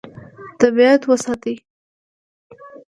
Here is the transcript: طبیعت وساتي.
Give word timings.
طبیعت 0.59 1.01
وساتي. 1.09 1.55